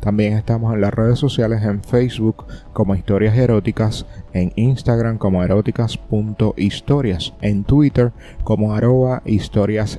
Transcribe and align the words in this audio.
también 0.00 0.34
estamos 0.34 0.74
en 0.74 0.80
las 0.80 0.92
redes 0.92 1.18
sociales 1.18 1.62
en 1.62 1.82
Facebook 1.82 2.44
como 2.72 2.94
Historias 2.94 3.36
Eróticas, 3.36 4.06
en 4.32 4.52
Instagram 4.56 5.18
como 5.18 5.42
eróticas.historias, 5.42 7.34
en 7.40 7.64
Twitter 7.64 8.12
como 8.44 8.74
arroba 8.74 9.22
historias. 9.24 9.98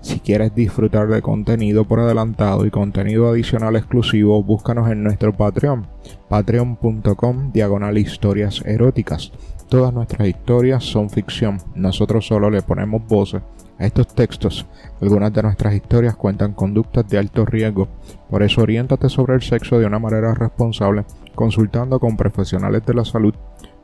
Si 0.00 0.20
quieres 0.20 0.54
disfrutar 0.54 1.08
de 1.08 1.22
contenido 1.22 1.84
por 1.84 2.00
adelantado 2.00 2.64
y 2.66 2.70
contenido 2.70 3.28
adicional 3.28 3.76
exclusivo, 3.76 4.42
búscanos 4.42 4.90
en 4.90 5.02
nuestro 5.02 5.32
Patreon, 5.36 5.86
patreon.com 6.28 7.52
diagonal 7.52 7.98
historias 7.98 8.62
eróticas. 8.64 9.32
Todas 9.68 9.92
nuestras 9.92 10.28
historias 10.28 10.84
son 10.84 11.10
ficción, 11.10 11.58
nosotros 11.74 12.26
solo 12.26 12.50
le 12.50 12.62
ponemos 12.62 13.04
voces 13.06 13.42
a 13.78 13.86
estos 13.86 14.14
textos. 14.14 14.66
Algunas 15.00 15.32
de 15.32 15.42
nuestras 15.42 15.74
historias 15.74 16.16
cuentan 16.16 16.52
conductas 16.52 17.08
de 17.08 17.18
alto 17.18 17.44
riesgo, 17.44 17.88
por 18.30 18.42
eso 18.42 18.62
oriéntate 18.62 19.08
sobre 19.08 19.34
el 19.34 19.42
sexo 19.42 19.78
de 19.78 19.86
una 19.86 19.98
manera 19.98 20.34
responsable, 20.34 21.04
consultando 21.34 22.00
con 22.00 22.16
profesionales 22.16 22.84
de 22.86 22.94
la 22.94 23.04
salud. 23.04 23.34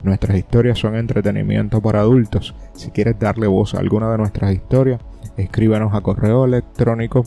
Nuestras 0.02 0.36
historias 0.36 0.78
son 0.78 0.96
entretenimiento 0.96 1.80
para 1.80 2.00
adultos. 2.00 2.54
Si 2.74 2.90
quieres 2.90 3.18
darle 3.18 3.46
voz 3.46 3.74
a 3.74 3.78
alguna 3.78 4.10
de 4.10 4.18
nuestras 4.18 4.52
historias, 4.52 5.00
escríbenos 5.36 5.94
a 5.94 6.00
correo 6.00 6.44
electrónico 6.44 7.24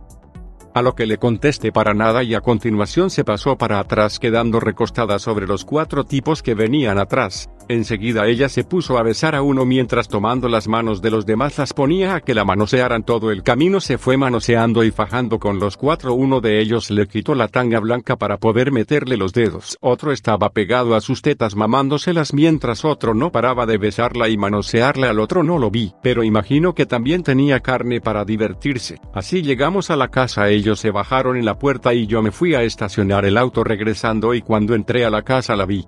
A 0.73 0.81
lo 0.81 0.95
que 0.95 1.05
le 1.05 1.17
contesté 1.17 1.71
para 1.71 1.93
nada 1.93 2.23
y 2.23 2.35
a 2.35 2.41
continuación 2.41 3.09
se 3.09 3.23
pasó 3.23 3.57
para 3.57 3.79
atrás 3.79 4.19
quedando 4.19 4.59
recostada 4.59 5.17
sobre 5.17 5.47
los 5.47 5.65
cuatro 5.65 6.05
tipos 6.05 6.43
que 6.43 6.53
venían 6.53 6.99
atrás. 6.99 7.49
Enseguida 7.69 8.27
ella 8.27 8.47
se 8.47 8.63
puso 8.63 8.97
a 8.97 9.03
besar 9.03 9.35
a 9.35 9.41
uno 9.41 9.65
mientras 9.65 10.07
tomando 10.07 10.47
las 10.47 10.67
manos 10.67 11.01
de 11.01 11.11
los 11.11 11.25
demás 11.25 11.57
las 11.57 11.73
ponía 11.73 12.15
a 12.15 12.21
que 12.21 12.33
la 12.33 12.45
manosearan 12.45 13.03
todo 13.03 13.29
el 13.31 13.43
camino 13.43 13.81
se 13.81 13.97
fue 13.97 14.15
manoseando 14.15 14.83
y 14.83 14.91
fajando 14.91 15.37
con 15.39 15.59
los 15.59 15.75
cuatro 15.75 16.13
uno 16.13 16.39
de 16.39 16.61
ellos 16.61 16.89
le 16.89 17.07
quitó 17.07 17.35
la 17.35 17.49
tanga 17.49 17.79
blanca 17.79 18.15
para 18.15 18.37
poder 18.37 18.71
meterle 18.71 19.17
los 19.17 19.33
dedos 19.33 19.77
otro 19.81 20.13
estaba 20.13 20.51
pegado 20.51 20.95
a 20.95 21.01
sus 21.01 21.21
tetas 21.21 21.55
mamándoselas 21.55 22.33
mientras 22.33 22.85
otro 22.85 23.13
no 23.13 23.31
paraba 23.31 23.65
de 23.65 23.77
besarla 23.77 24.29
y 24.29 24.37
manosearle 24.37 25.07
al 25.07 25.19
otro 25.19 25.43
no 25.43 25.57
lo 25.57 25.69
vi 25.69 25.93
pero 26.01 26.23
imagino 26.23 26.73
que 26.73 26.85
también 26.85 27.23
tenía 27.23 27.59
carne 27.59 27.99
para 28.01 28.23
divertirse. 28.23 28.99
Así 29.13 29.41
llegamos 29.41 29.89
a 29.89 29.95
la 29.95 30.07
casa 30.09 30.49
ellos 30.49 30.79
se 30.79 30.91
bajaron 30.91 31.35
en 31.35 31.45
la 31.45 31.59
puerta 31.59 31.93
y 31.93 32.07
yo 32.07 32.21
me 32.21 32.31
fui 32.31 32.55
a 32.55 32.63
estacionar 32.63 33.25
el 33.25 33.37
auto 33.37 33.63
regresando 33.63 34.33
y 34.33 34.41
cuando 34.41 34.73
entré 34.73 35.05
a 35.05 35.09
la 35.09 35.23
casa 35.23 35.55
la 35.55 35.65
vi 35.65 35.85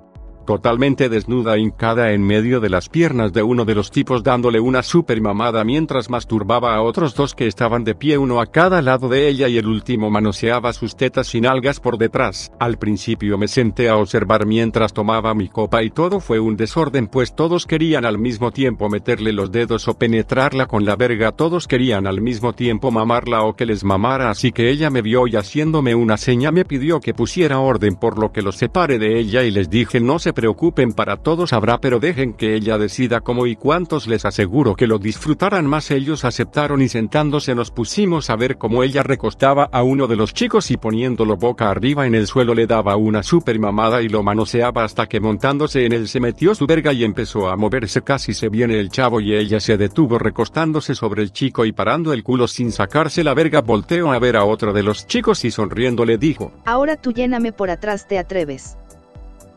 totalmente 0.49 1.09
desnuda 1.09 1.59
hincada 1.59 2.11
en 2.11 2.23
medio 2.23 2.59
de 2.59 2.71
las 2.71 2.89
piernas 2.89 3.33
de 3.33 3.43
uno 3.43 3.65
de 3.65 3.75
los 3.75 3.91
tipos 3.91 4.23
dándole 4.23 4.59
una 4.59 4.81
super 4.81 5.21
mamada 5.21 5.63
mientras 5.63 6.09
masturbaba 6.09 6.73
a 6.73 6.81
otros 6.81 7.13
dos 7.13 7.35
que 7.35 7.45
estaban 7.45 7.83
de 7.83 7.93
pie 7.93 8.17
uno 8.17 8.41
a 8.41 8.47
cada 8.47 8.81
lado 8.81 9.09
de 9.09 9.27
ella 9.27 9.47
y 9.47 9.59
el 9.59 9.67
último 9.67 10.09
manoseaba 10.09 10.73
sus 10.73 10.95
tetas 10.95 11.27
sin 11.27 11.45
algas 11.45 11.79
por 11.79 11.99
detrás. 11.99 12.51
Al 12.59 12.79
principio 12.79 13.37
me 13.37 13.47
senté 13.47 13.89
a 13.89 13.97
observar 13.97 14.47
mientras 14.47 14.91
tomaba 14.91 15.35
mi 15.35 15.49
copa 15.49 15.83
y 15.83 15.91
todo 15.91 16.19
fue 16.19 16.39
un 16.39 16.57
desorden 16.57 17.05
pues 17.05 17.35
todos 17.35 17.67
querían 17.67 18.03
al 18.03 18.17
mismo 18.17 18.49
tiempo 18.49 18.89
meterle 18.89 19.33
los 19.33 19.51
dedos 19.51 19.87
o 19.87 19.99
penetrarla 19.99 20.65
con 20.65 20.83
la 20.83 20.95
verga 20.95 21.31
todos 21.31 21.67
querían 21.67 22.07
al 22.07 22.21
mismo 22.21 22.53
tiempo 22.53 22.89
mamarla 22.89 23.43
o 23.43 23.55
que 23.55 23.67
les 23.67 23.83
mamara 23.83 24.31
así 24.31 24.51
que 24.51 24.71
ella 24.71 24.89
me 24.89 25.03
vio 25.03 25.27
y 25.27 25.35
haciéndome 25.35 25.93
una 25.93 26.17
seña 26.17 26.51
me 26.51 26.65
pidió 26.65 26.99
que 26.99 27.13
pusiera 27.13 27.59
orden 27.59 27.97
por 27.97 28.17
lo 28.17 28.31
que 28.31 28.41
los 28.41 28.55
separe 28.55 28.97
de 28.97 29.19
ella 29.19 29.43
y 29.43 29.51
les 29.51 29.69
dije 29.69 29.99
no 29.99 30.17
se 30.17 30.33
preocupen 30.39 30.93
para 30.93 31.17
todos 31.17 31.51
habrá 31.51 31.81
pero 31.81 31.99
dejen 31.99 32.31
que 32.31 32.55
ella 32.55 32.77
decida 32.77 33.19
cómo 33.19 33.45
y 33.45 33.57
cuántos 33.57 34.07
les 34.07 34.23
aseguro 34.23 34.73
que 34.73 34.87
lo 34.87 34.97
disfrutaran 34.97 35.67
más. 35.67 35.91
Ellos 35.91 36.23
aceptaron 36.23 36.81
y 36.81 36.87
sentándose 36.87 37.55
nos 37.55 37.71
pusimos 37.71 38.29
a 38.29 38.37
ver 38.37 38.57
cómo 38.57 38.83
ella 38.83 39.03
recostaba 39.03 39.67
a 39.69 39.83
uno 39.83 40.07
de 40.07 40.15
los 40.15 40.33
chicos 40.33 40.71
y 40.71 40.77
poniéndolo 40.77 41.35
boca 41.35 41.69
arriba 41.69 42.07
en 42.07 42.15
el 42.15 42.25
suelo 42.25 42.53
le 42.53 42.67
daba 42.67 42.95
una 42.95 43.21
super 43.21 43.59
mamada 43.59 44.01
y 44.01 44.07
lo 44.07 44.23
manoseaba 44.23 44.85
hasta 44.85 45.07
que 45.07 45.19
montándose 45.19 45.85
en 45.85 45.91
él 45.91 46.07
se 46.07 46.21
metió 46.21 46.55
su 46.55 46.65
verga 46.65 46.93
y 46.93 47.03
empezó 47.03 47.49
a 47.49 47.57
moverse. 47.57 48.01
Casi 48.01 48.33
se 48.33 48.47
viene 48.47 48.79
el 48.79 48.91
chavo 48.91 49.19
y 49.19 49.35
ella 49.35 49.59
se 49.59 49.75
detuvo 49.75 50.19
recostándose 50.19 50.95
sobre 50.95 51.21
el 51.21 51.33
chico 51.33 51.65
y 51.65 51.73
parando 51.73 52.13
el 52.13 52.23
culo 52.23 52.47
sin 52.47 52.71
sacarse 52.71 53.25
la 53.25 53.33
verga. 53.33 53.59
Volteó 53.59 54.13
a 54.13 54.19
ver 54.19 54.37
a 54.37 54.45
otro 54.45 54.71
de 54.71 54.83
los 54.83 55.05
chicos 55.05 55.43
y 55.43 55.51
sonriendo 55.51 56.05
le 56.05 56.17
dijo, 56.17 56.53
Ahora 56.63 56.95
tú 56.95 57.11
lléname 57.11 57.51
por 57.51 57.69
atrás, 57.69 58.07
¿te 58.07 58.17
atreves? 58.17 58.77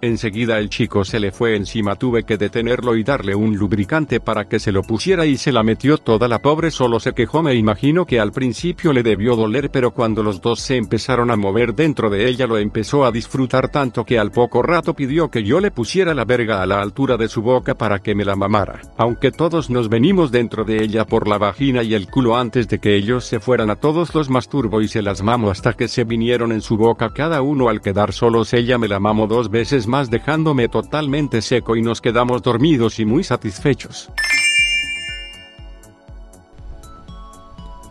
Enseguida 0.04 0.58
el 0.58 0.68
chico 0.68 1.04
se 1.04 1.20
le 1.20 1.30
fue 1.30 1.54
encima, 1.54 1.94
tuve 1.94 2.24
que 2.24 2.36
detenerlo 2.36 2.96
y 2.96 3.04
darle 3.04 3.36
un 3.36 3.56
lubricante 3.56 4.18
para 4.18 4.48
que 4.48 4.58
se 4.58 4.72
lo 4.72 4.82
pusiera 4.82 5.26
y 5.26 5.36
se 5.36 5.52
la 5.52 5.62
metió 5.62 5.96
toda 5.96 6.26
la 6.26 6.40
pobre 6.40 6.72
solo 6.72 6.98
se 6.98 7.12
quejó 7.12 7.40
me 7.40 7.54
imagino 7.54 8.04
que 8.04 8.18
al 8.18 8.32
principio 8.32 8.92
le 8.92 9.04
debió 9.04 9.36
doler 9.36 9.70
pero 9.70 9.92
cuando 9.92 10.24
los 10.24 10.40
dos 10.40 10.58
se 10.58 10.76
empezaron 10.76 11.30
a 11.30 11.36
mover 11.36 11.72
dentro 11.76 12.10
de 12.10 12.28
ella 12.28 12.48
lo 12.48 12.58
empezó 12.58 13.04
a 13.04 13.12
disfrutar 13.12 13.68
tanto 13.68 14.04
que 14.04 14.18
al 14.18 14.32
poco 14.32 14.60
rato 14.60 14.92
pidió 14.92 15.30
que 15.30 15.44
yo 15.44 15.60
le 15.60 15.70
pusiera 15.70 16.14
la 16.14 16.24
verga 16.24 16.60
a 16.62 16.66
la 16.66 16.82
altura 16.82 17.16
de 17.16 17.28
su 17.28 17.40
boca 17.40 17.76
para 17.76 18.00
que 18.00 18.16
me 18.16 18.24
la 18.24 18.34
mamara. 18.34 18.80
Aunque 18.96 19.30
todos 19.30 19.70
nos 19.70 19.88
venimos 19.88 20.32
dentro 20.32 20.64
de 20.64 20.82
ella 20.82 21.04
por 21.04 21.28
la 21.28 21.38
vagina 21.38 21.84
y 21.84 21.94
el 21.94 22.08
culo 22.08 22.36
antes 22.36 22.66
de 22.66 22.80
que 22.80 22.96
ellos 22.96 23.24
se 23.24 23.38
fueran 23.38 23.70
a 23.70 23.76
todos 23.76 24.16
los 24.16 24.30
masturbo 24.30 24.80
y 24.80 24.88
se 24.88 25.00
las 25.00 25.22
mamo 25.22 25.48
hasta 25.48 25.74
que 25.74 25.86
se 25.86 26.02
vinieron 26.02 26.50
en 26.50 26.60
su 26.60 26.76
boca 26.76 27.10
cada 27.14 27.40
uno 27.40 27.68
al 27.68 27.80
quedar 27.80 28.12
solos 28.12 28.52
ella 28.52 28.78
me 28.78 28.88
la 28.88 28.98
mamo 28.98 29.28
dos 29.28 29.48
veces 29.48 29.86
dejándome 30.00 30.68
totalmente 30.68 31.42
seco 31.42 31.76
y 31.76 31.82
nos 31.82 32.00
quedamos 32.00 32.42
dormidos 32.42 32.98
y 32.98 33.04
muy 33.04 33.24
satisfechos. 33.24 34.10